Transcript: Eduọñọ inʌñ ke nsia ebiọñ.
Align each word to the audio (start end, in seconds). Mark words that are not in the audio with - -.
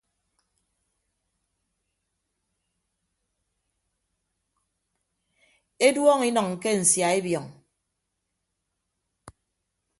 Eduọñọ 5.87 6.23
inʌñ 6.29 6.49
ke 6.61 6.69
nsia 6.81 7.07
ebiọñ. 7.17 7.45